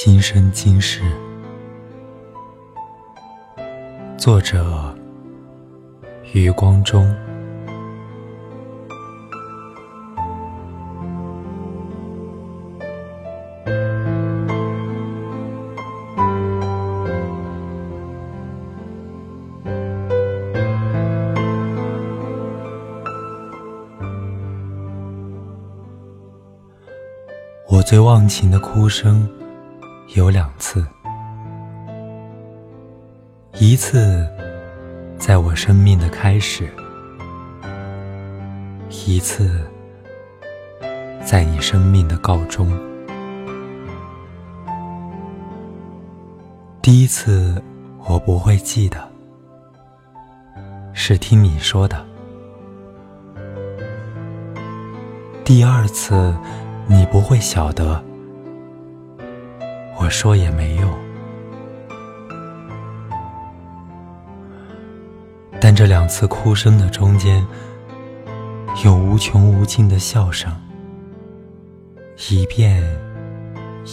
[0.00, 1.00] 今生今世，
[4.16, 4.94] 作者
[6.32, 7.12] 余光中。
[27.66, 29.28] 我最忘情的哭声
[30.14, 30.84] 有两次，
[33.58, 34.26] 一次
[35.18, 36.66] 在我生命的开始，
[38.88, 39.60] 一次
[41.22, 42.72] 在你生命的告终。
[46.80, 47.62] 第一次
[48.06, 49.06] 我不会记得，
[50.94, 51.98] 是听你说的；
[55.44, 56.34] 第二次。
[56.90, 58.02] 你不会晓得，
[59.98, 60.90] 我说也没用。
[65.60, 67.44] 但这两次哭声的中间，
[68.84, 70.54] 有无穷无尽的笑声，
[72.30, 72.82] 一遍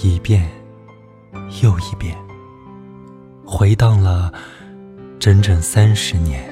[0.03, 0.47] 一遍
[1.63, 2.15] 又一遍，
[3.43, 4.31] 回荡了
[5.19, 6.43] 整整三十年。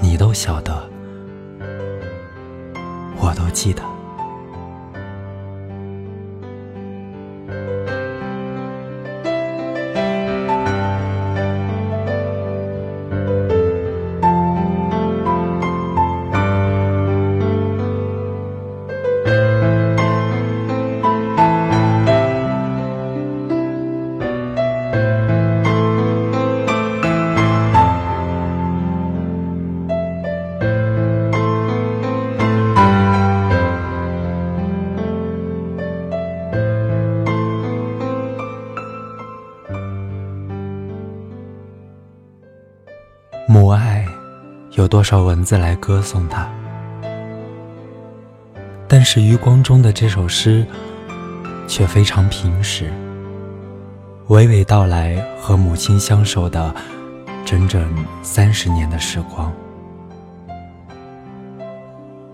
[0.00, 0.88] 你都晓得。
[3.18, 3.95] 我都记得。
[44.76, 46.46] 有多少文字来歌颂它？
[48.86, 50.66] 但是余光中的这首诗，
[51.66, 52.92] 却非常平实，
[54.28, 56.74] 娓娓道来和母亲相守的
[57.42, 57.90] 整整
[58.22, 59.50] 三十年的时光。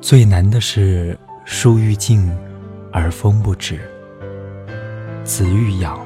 [0.00, 2.36] 最难的是树欲静
[2.90, 3.80] 而风不止，
[5.22, 5.96] 子欲养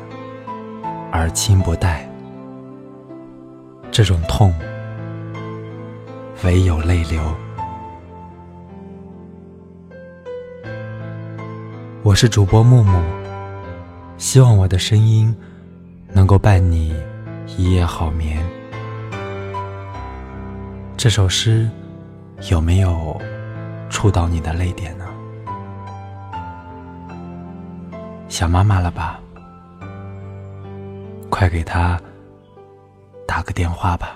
[1.11, 2.07] 而亲不待，
[3.91, 4.53] 这种痛。
[6.45, 7.23] 唯有泪流。
[12.03, 13.03] 我是主播木木，
[14.19, 15.35] 希望我的声音
[16.13, 16.95] 能够伴你
[17.57, 18.45] 一夜好眠。
[20.95, 21.69] 这首诗
[22.51, 23.19] 有没有
[23.89, 25.07] 触到你的泪点呢？
[28.29, 29.19] 想妈妈了吧？
[31.31, 31.99] 快给她
[33.27, 34.16] 打个电话吧。